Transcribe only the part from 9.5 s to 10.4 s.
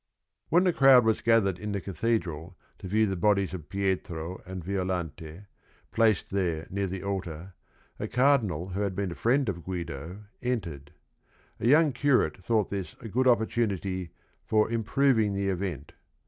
Guido